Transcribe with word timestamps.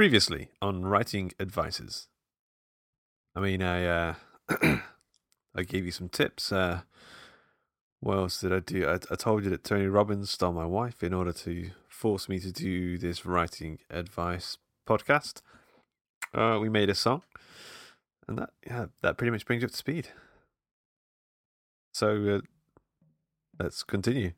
Previously 0.00 0.48
on 0.62 0.86
writing 0.86 1.30
advices. 1.38 2.08
I 3.36 3.40
mean, 3.40 3.62
I 3.62 3.84
uh, 3.84 4.14
I 5.54 5.62
gave 5.62 5.84
you 5.84 5.90
some 5.90 6.08
tips. 6.08 6.50
Uh, 6.50 6.80
what 8.00 8.16
else 8.16 8.40
did 8.40 8.50
I 8.50 8.60
do? 8.60 8.88
I, 8.88 8.94
I 8.94 9.14
told 9.16 9.44
you 9.44 9.50
that 9.50 9.62
Tony 9.62 9.88
Robbins 9.88 10.30
stole 10.30 10.54
my 10.54 10.64
wife 10.64 11.02
in 11.02 11.12
order 11.12 11.34
to 11.34 11.72
force 11.86 12.30
me 12.30 12.38
to 12.38 12.50
do 12.50 12.96
this 12.96 13.26
writing 13.26 13.80
advice 13.90 14.56
podcast. 14.88 15.42
Uh, 16.32 16.58
we 16.58 16.70
made 16.70 16.88
a 16.88 16.94
song, 16.94 17.20
and 18.26 18.38
that 18.38 18.50
yeah, 18.66 18.86
that 19.02 19.18
pretty 19.18 19.32
much 19.32 19.44
brings 19.44 19.60
you 19.60 19.66
up 19.66 19.72
to 19.72 19.76
speed. 19.76 20.08
So 21.92 22.36
uh, 22.36 22.40
let's 23.62 23.82
continue. 23.82 24.32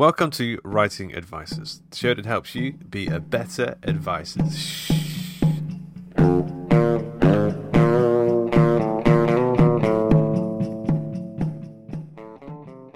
Welcome 0.00 0.30
to 0.30 0.58
Writing 0.64 1.14
Advices, 1.14 1.82
the 1.90 1.94
show 1.94 2.14
that 2.14 2.24
helps 2.24 2.54
you 2.54 2.72
be 2.72 3.08
a 3.08 3.20
better 3.20 3.76
advisor. 3.82 4.40
Shh. 4.50 4.90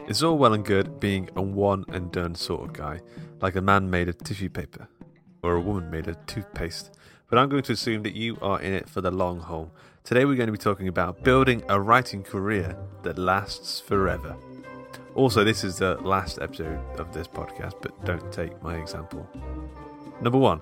It's 0.08 0.22
all 0.22 0.38
well 0.38 0.54
and 0.54 0.64
good 0.64 0.98
being 0.98 1.28
a 1.36 1.42
one 1.42 1.84
and 1.88 2.10
done 2.10 2.34
sort 2.34 2.62
of 2.62 2.72
guy, 2.72 3.02
like 3.42 3.54
a 3.54 3.60
man 3.60 3.90
made 3.90 4.08
of 4.08 4.16
tissue 4.16 4.48
paper 4.48 4.88
or 5.42 5.56
a 5.56 5.60
woman 5.60 5.90
made 5.90 6.08
of 6.08 6.16
toothpaste, 6.24 6.96
but 7.28 7.38
I'm 7.38 7.50
going 7.50 7.64
to 7.64 7.72
assume 7.72 8.02
that 8.04 8.14
you 8.14 8.38
are 8.40 8.62
in 8.62 8.72
it 8.72 8.88
for 8.88 9.02
the 9.02 9.10
long 9.10 9.40
haul. 9.40 9.70
Today 10.04 10.24
we're 10.24 10.36
going 10.36 10.46
to 10.46 10.52
be 10.52 10.56
talking 10.56 10.88
about 10.88 11.22
building 11.22 11.64
a 11.68 11.78
writing 11.78 12.22
career 12.22 12.74
that 13.02 13.18
lasts 13.18 13.78
forever. 13.78 14.34
Also, 15.14 15.44
this 15.44 15.62
is 15.62 15.78
the 15.78 15.94
last 16.02 16.38
episode 16.40 16.80
of 16.98 17.12
this 17.12 17.28
podcast, 17.28 17.74
but 17.80 18.04
don't 18.04 18.32
take 18.32 18.60
my 18.62 18.76
example. 18.76 19.26
Number 20.20 20.38
one, 20.38 20.60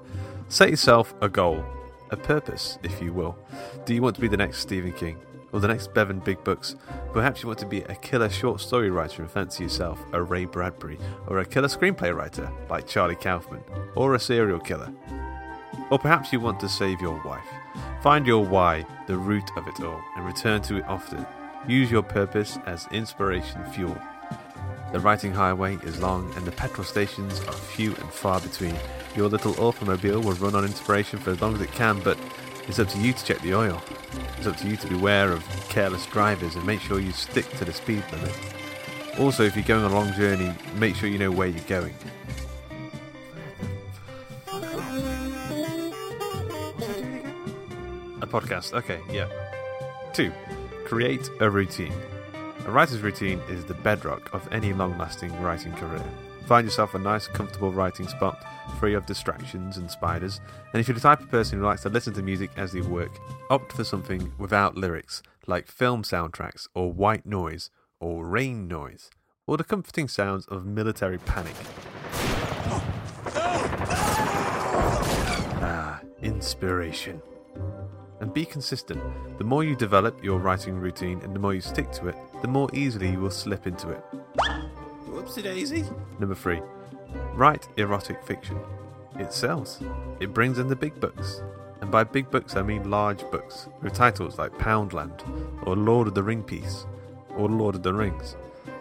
set 0.48 0.69
yourself 0.69 1.14
a 1.22 1.28
goal, 1.28 1.64
a 2.11 2.17
purpose, 2.17 2.78
if 2.83 3.00
you 3.00 3.14
will. 3.14 3.39
Do 3.86 3.95
you 3.95 4.03
want 4.03 4.14
to 4.17 4.20
be 4.20 4.28
the 4.28 4.36
next 4.36 4.58
Stephen 4.58 4.92
King? 4.92 5.19
Or 5.52 5.61
the 5.61 5.68
next 5.68 5.92
Bevan 5.92 6.18
Big 6.18 6.42
Books? 6.45 6.77
Perhaps 7.12 7.42
you 7.42 7.46
want 7.46 7.58
to 7.58 7.67
be 7.67 7.83
a 7.83 7.95
killer 7.96 8.30
short 8.30 8.61
story 8.61 8.91
writer 8.91 9.23
and 9.23 9.30
fancy 9.30 9.64
yourself 9.64 10.02
a 10.12 10.23
Ray 10.23 10.46
Bradbury, 10.46 10.98
or 11.27 11.39
a 11.39 11.45
killer 11.45 11.68
screenplay 11.68 12.14
writer 12.14 12.51
like 12.70 12.86
Charlie 12.86 13.17
Kaufman, 13.17 13.62
or 13.95 14.14
a 14.14 14.20
serial 14.20 14.61
killer. 14.61 14.91
Or 15.91 15.98
perhaps 15.98 16.33
you 16.33 16.41
want 16.41 16.58
to 16.61 16.70
save 16.70 17.02
your 17.02 17.23
wife. 17.24 17.45
Find 18.02 18.27
your 18.27 18.45
why, 18.45 18.86
the 19.07 19.17
root 19.17 19.51
of 19.57 19.68
it 19.68 19.80
all, 19.80 20.02
and 20.17 20.24
return 20.24 20.62
to 20.62 20.77
it 20.77 20.85
often. 20.86 21.27
Use 21.68 21.91
your 21.91 22.02
purpose 22.02 22.58
as 22.67 22.89
inspiration 22.91 23.62
fuel. 23.73 23.96
The 24.92 25.01
writing 25.01 25.33
highway 25.33 25.79
is 25.85 26.01
long 26.03 26.30
and 26.36 26.45
the 26.45 26.53
petrol 26.53 26.85
stations 26.85 27.41
are 27.41 27.53
few 27.53 27.95
and 27.95 28.11
far 28.11 28.41
between. 28.41 28.77
Your 29.17 29.27
little 29.27 29.58
automobile 29.58 30.20
will 30.20 30.35
run 30.35 30.55
on 30.55 30.67
inspiration 30.67 31.19
for 31.19 31.30
as 31.30 31.41
long 31.41 31.55
as 31.55 31.63
it 31.63 31.73
can, 31.73 32.01
but 32.01 32.19
it's 32.69 32.79
up 32.79 32.89
to 32.89 32.98
you 32.98 33.14
to 33.14 33.25
check 33.25 33.41
the 33.41 33.55
oil. 33.55 33.83
It's 34.36 34.47
up 34.47 34.58
to 34.58 34.69
you 34.69 34.77
to 34.77 34.86
beware 34.89 35.33
of 35.33 35.42
careless 35.70 36.05
drivers 36.07 36.57
and 36.57 36.67
make 36.67 36.80
sure 36.80 37.01
you 37.01 37.11
stick 37.13 37.48
to 37.53 37.64
the 37.64 37.73
speed 37.73 38.05
limit. 38.13 38.39
Also, 39.19 39.45
if 39.45 39.57
you're 39.57 39.64
going 39.64 39.83
on 39.83 39.92
a 39.92 39.95
long 39.95 40.13
journey, 40.13 40.55
make 40.77 40.95
sure 40.95 41.09
you 41.09 41.19
know 41.19 41.30
where 41.30 41.48
you're 41.48 41.64
going. 41.64 41.95
A 48.20 48.27
podcast, 48.27 48.74
okay, 48.74 49.01
yeah. 49.11 49.29
Two, 50.13 50.30
create 50.85 51.30
a 51.41 51.48
routine. 51.48 51.95
A 52.64 52.70
writer's 52.70 53.00
routine 53.00 53.40
is 53.50 53.64
the 53.64 53.74
bedrock 53.74 54.33
of 54.33 54.48
any 54.52 54.73
long 54.73 54.96
lasting 54.96 55.36
writing 55.42 55.73
career. 55.73 56.05
Find 56.46 56.64
yourself 56.64 56.95
a 56.95 56.98
nice, 56.98 57.27
comfortable 57.27 57.73
writing 57.73 58.06
spot, 58.06 58.45
free 58.78 58.95
of 58.95 59.05
distractions 59.05 59.78
and 59.78 59.90
spiders, 59.90 60.40
and 60.73 60.80
if 60.80 60.86
you're 60.86 60.95
the 60.95 61.00
type 61.00 61.20
of 61.20 61.28
person 61.28 61.58
who 61.58 61.64
likes 61.64 61.83
to 61.83 61.89
listen 61.89 62.14
to 62.14 62.23
music 62.23 62.50
as 62.56 62.70
they 62.70 62.80
work, 62.80 63.11
opt 63.50 63.73
for 63.73 63.83
something 63.83 64.33
without 64.39 64.77
lyrics, 64.77 65.24
like 65.48 65.67
film 65.67 66.05
soundtracks, 66.05 66.68
or 66.73 66.92
white 66.92 67.27
noise, 67.27 67.70
or 67.98 68.24
rain 68.24 68.68
noise, 68.68 69.11
or 69.44 69.56
the 69.56 69.64
comforting 69.64 70.06
sounds 70.06 70.46
of 70.46 70.64
military 70.64 71.18
panic. 71.18 71.56
Ah, 75.64 76.00
inspiration. 76.23 77.20
And 78.23 78.33
be 78.33 78.45
consistent. 78.45 79.03
The 79.37 79.45
more 79.45 79.65
you 79.65 79.75
develop 79.75 80.23
your 80.23 80.39
writing 80.39 80.77
routine 80.77 81.21
and 81.25 81.35
the 81.35 81.41
more 81.41 81.55
you 81.55 81.61
stick 81.61 81.91
to 81.93 82.07
it, 82.07 82.15
the 82.41 82.47
more 82.47 82.71
easily 82.73 83.11
you 83.11 83.19
will 83.19 83.33
slip 83.33 83.67
into 83.67 83.91
it. 83.91 84.05
Whoopsie 85.09 85.43
daisy. 85.43 85.85
Number 86.21 86.37
three, 86.37 86.61
write 87.35 87.67
erotic 87.77 88.23
fiction. 88.23 88.61
It 89.19 89.33
sells. 89.33 89.83
It 90.21 90.33
brings 90.33 90.61
in 90.61 90.69
the 90.69 90.77
big 90.77 91.01
books. 91.01 91.43
And 91.81 91.91
by 91.91 92.05
big 92.05 92.31
books, 92.31 92.55
I 92.55 92.63
mean 92.63 92.89
large 92.89 93.29
books 93.33 93.69
with 93.83 93.93
titles 93.93 94.39
like 94.39 94.53
Poundland, 94.53 95.21
or 95.67 95.75
Lord 95.75 96.07
of 96.07 96.15
the 96.15 96.23
Ring 96.23 96.45
Piece, 96.45 96.87
or 97.37 97.49
Lord 97.49 97.75
of 97.75 97.83
the 97.83 97.93
Rings. 97.93 98.37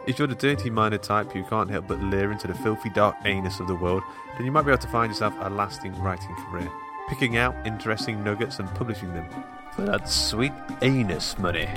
If 0.06 0.20
you're 0.20 0.28
the 0.28 0.36
dirty 0.36 0.70
minded 0.70 1.02
type 1.02 1.32
who 1.32 1.44
can't 1.46 1.70
help 1.70 1.88
but 1.88 2.00
leer 2.00 2.32
into 2.32 2.46
the 2.46 2.54
filthy 2.54 2.92
dark 2.92 3.16
anus 3.26 3.60
of 3.60 3.68
the 3.68 3.76
world, 3.76 4.04
then 4.38 4.46
you 4.46 4.52
might 4.52 4.68
be 4.68 4.72
able 4.72 4.84
to 4.84 4.88
find 4.90 5.12
yourself 5.12 5.34
a 5.40 5.50
lasting 5.50 6.00
writing 6.00 6.36
career, 6.36 6.72
picking 7.10 7.38
out 7.38 7.56
interesting 7.66 8.24
nuggets 8.24 8.60
and 8.60 8.70
publishing 8.76 9.14
them 9.14 9.28
for 9.76 9.84
that 9.84 10.10
sweet 10.10 10.54
anus 10.82 11.38
money. 11.38 11.70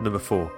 Number 0.00 0.18
four, 0.18 0.52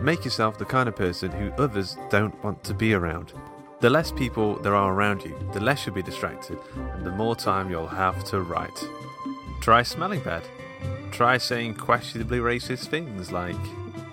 make 0.00 0.24
yourself 0.24 0.58
the 0.58 0.64
kind 0.64 0.88
of 0.88 0.96
person 0.96 1.30
who 1.30 1.50
others 1.62 1.96
don't 2.10 2.42
want 2.44 2.62
to 2.64 2.74
be 2.74 2.94
around. 2.94 3.32
The 3.80 3.90
less 3.90 4.12
people 4.12 4.56
there 4.56 4.74
are 4.74 4.92
around 4.92 5.24
you, 5.24 5.36
the 5.52 5.60
less 5.60 5.86
you'll 5.86 5.94
be 5.94 6.02
distracted, 6.02 6.58
and 6.94 7.04
the 7.04 7.10
more 7.10 7.34
time 7.34 7.70
you'll 7.70 7.88
have 7.88 8.22
to 8.24 8.40
write. 8.40 8.84
Try 9.60 9.82
smelling 9.82 10.20
bad. 10.20 10.44
Try 11.10 11.38
saying 11.38 11.74
questionably 11.74 12.38
racist 12.38 12.86
things 12.86 13.32
like 13.32 13.56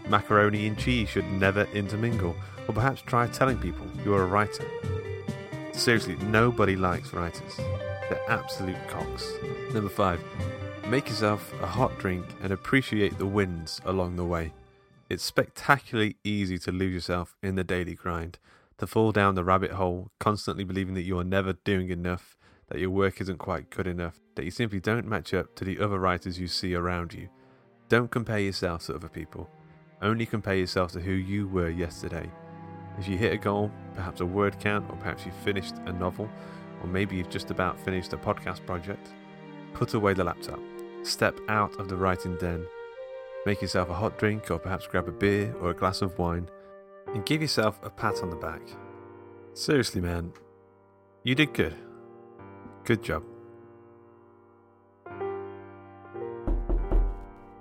macaroni 0.08 0.68
and 0.68 0.78
cheese 0.78 1.10
should 1.10 1.32
never 1.32 1.66
intermingle, 1.74 2.36
or 2.68 2.74
perhaps 2.74 3.02
try 3.02 3.28
telling 3.28 3.58
people 3.58 3.86
you're 4.04 4.24
a 4.24 4.26
writer. 4.26 4.66
Seriously, 5.72 6.18
nobody 6.24 6.76
likes 6.76 7.14
writers. 7.14 7.60
They're 8.10 8.30
absolute 8.30 8.88
cocks. 8.88 9.32
Number 9.72 9.90
five, 9.90 10.24
make 10.88 11.08
yourself 11.08 11.54
a 11.62 11.68
hot 11.68 11.98
drink 12.00 12.26
and 12.42 12.52
appreciate 12.52 13.18
the 13.20 13.26
wins 13.28 13.80
along 13.86 14.16
the 14.16 14.26
way. 14.26 14.52
It's 15.10 15.24
spectacularly 15.24 16.18
easy 16.24 16.58
to 16.60 16.72
lose 16.72 16.94
yourself 16.94 17.36
in 17.44 17.56
the 17.56 17.64
daily 17.64 17.94
grind, 17.94 18.40
to 18.80 18.88
fall 18.88 19.12
down 19.12 19.36
the 19.36 19.44
rabbit 19.44 19.72
hole, 19.72 20.10
constantly 20.20 20.64
believing 20.64 20.96
that 20.96 21.04
you 21.04 21.20
are 21.20 21.24
never 21.24 21.54
doing 21.54 21.90
enough, 21.90 22.36
that 22.70 22.80
your 22.80 22.90
work 22.90 23.22
isn't 23.22 23.38
quite 23.38 23.70
good 23.70 23.88
enough, 23.88 24.20
that 24.36 24.46
you 24.46 24.52
simply 24.52 24.80
don't 24.80 25.08
match 25.08 25.34
up 25.34 25.56
to 25.56 25.64
the 25.64 25.80
other 25.80 26.00
writers 26.00 26.40
you 26.40 26.48
see 26.48 26.74
around 26.74 27.14
you. 27.14 27.30
Don't 27.90 28.12
compare 28.12 28.40
yourself 28.40 28.86
to 28.86 28.96
other 28.96 29.10
people. 29.10 29.50
Only 30.02 30.26
compare 30.26 30.56
yourself 30.56 30.92
to 30.94 31.02
who 31.02 31.12
you 31.12 31.48
were 31.48 31.70
yesterday. 31.70 32.30
If 32.98 33.08
you 33.08 33.18
hit 33.18 33.34
a 33.34 33.38
goal, 33.38 33.72
perhaps 33.96 34.22
a 34.22 34.26
word 34.26 34.60
count, 34.60 34.90
or 34.90 34.96
perhaps 34.98 35.26
you 35.26 35.32
finished 35.44 35.76
a 35.86 35.94
novel, 35.94 36.30
or 36.82 36.88
maybe 36.88 37.16
you've 37.16 37.30
just 37.30 37.52
about 37.52 37.80
finished 37.80 38.14
a 38.14 38.18
podcast 38.18 38.66
project, 38.66 39.10
put 39.74 39.94
away 39.94 40.14
the 40.14 40.24
laptop. 40.24 40.60
Step 41.04 41.40
out 41.48 41.80
of 41.80 41.88
the 41.88 41.96
writing 41.96 42.38
den. 42.38 42.66
Make 43.46 43.62
yourself 43.62 43.90
a 43.90 43.94
hot 43.94 44.18
drink, 44.18 44.52
or 44.52 44.60
perhaps 44.60 44.88
grab 44.88 45.08
a 45.08 45.12
beer 45.12 45.56
or 45.62 45.70
a 45.70 45.74
glass 45.74 46.02
of 46.02 46.18
wine, 46.20 46.50
and 47.08 47.26
give 47.26 47.42
yourself 47.42 47.80
a 47.84 47.90
pat 47.90 48.22
on 48.22 48.30
the 48.30 48.36
back. 48.36 48.62
Seriously, 49.54 50.02
man. 50.02 50.34
You 51.24 51.36
did 51.36 51.54
good. 51.54 51.76
Good 52.84 53.04
job. 53.04 53.24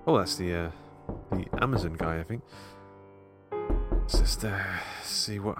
Oh, 0.06 0.16
that's 0.18 0.36
the 0.36 0.54
uh, 0.54 0.70
the 1.32 1.46
Amazon 1.62 1.94
guy, 1.94 2.20
I 2.20 2.22
think. 2.22 2.42
Let's 3.92 4.18
just 4.18 4.44
uh, 4.44 4.58
see 5.02 5.38
what 5.38 5.58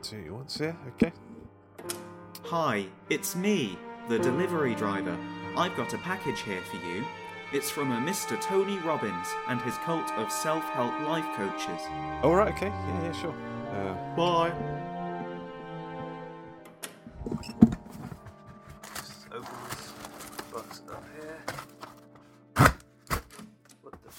see 0.00 0.16
what 0.16 0.24
he 0.24 0.30
wants 0.30 0.58
here. 0.58 0.76
Okay. 0.94 1.12
Hi, 2.50 2.86
it's 3.08 3.36
me, 3.36 3.78
the 4.08 4.18
delivery 4.18 4.74
driver. 4.74 5.16
I've 5.56 5.76
got 5.76 5.94
a 5.94 5.98
package 5.98 6.40
here 6.40 6.60
for 6.62 6.78
you. 6.84 7.04
It's 7.52 7.70
from 7.70 7.92
a 7.92 7.96
Mr. 7.98 8.40
Tony 8.40 8.76
Robbins 8.78 9.28
and 9.46 9.60
his 9.60 9.76
cult 9.84 10.10
of 10.14 10.32
self 10.32 10.64
help 10.70 10.90
life 11.02 11.24
coaches. 11.36 11.80
All 12.24 12.34
right. 12.34 12.52
Okay. 12.52 12.66
Yeah. 12.66 13.02
Yeah. 13.04 13.12
Sure. 13.12 13.34
Uh, 13.70 13.94
Bye. 14.16 14.52
just 18.96 19.26
open 19.30 19.54
this 19.68 19.92
box 20.52 20.82
up 20.90 21.04
here. 21.14 21.38
What 23.82 23.94
the? 24.02 24.10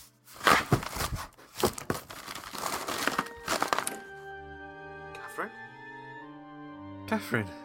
Catherine. 5.20 5.52
Catherine. 7.08 7.61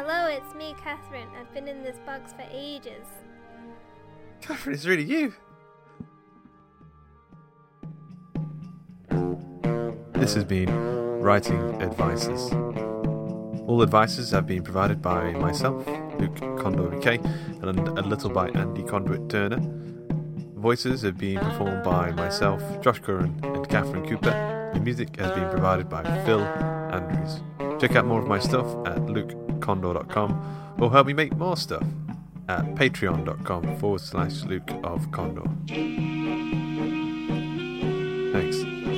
Hello, 0.00 0.28
it's 0.28 0.54
me, 0.54 0.76
Catherine. 0.80 1.26
I've 1.36 1.52
been 1.52 1.66
in 1.66 1.82
this 1.82 1.96
box 2.06 2.32
for 2.32 2.44
ages. 2.52 3.04
Catherine, 4.40 4.76
it's 4.76 4.86
really 4.86 5.02
you. 5.02 5.34
This 10.12 10.34
has 10.34 10.44
been 10.44 10.70
Writing 11.20 11.82
Advices. 11.82 12.52
All 13.66 13.82
advices 13.82 14.30
have 14.30 14.46
been 14.46 14.62
provided 14.62 15.02
by 15.02 15.32
myself, 15.32 15.84
Luke 16.20 16.36
Condor 16.60 16.94
UK, 16.94 17.18
and 17.60 17.98
a 17.98 18.02
little 18.02 18.30
by 18.30 18.50
Andy 18.50 18.84
Conduit 18.84 19.28
Turner. 19.28 19.58
Voices 20.54 21.02
have 21.02 21.18
been 21.18 21.40
performed 21.40 21.82
by 21.82 22.12
myself, 22.12 22.62
Josh 22.82 23.00
Curran, 23.00 23.40
and 23.42 23.68
Catherine 23.68 24.08
Cooper. 24.08 24.70
The 24.74 24.80
music 24.80 25.16
has 25.16 25.32
been 25.32 25.50
provided 25.50 25.88
by 25.88 26.04
Phil 26.24 26.42
Andrews. 26.42 27.40
Check 27.80 27.96
out 27.96 28.06
more 28.06 28.20
of 28.20 28.26
my 28.26 28.38
stuff 28.38 28.66
at 28.86 28.98
lukecondor.com 29.06 30.76
or 30.80 30.90
help 30.90 31.06
me 31.06 31.12
make 31.12 31.36
more 31.36 31.56
stuff 31.56 31.84
at 32.48 32.64
patreon.com 32.74 33.78
forward 33.78 34.00
slash 34.00 34.42
Luke 34.44 34.70
of 34.82 35.10
Condor. 35.12 35.42
Thanks. 38.32 38.97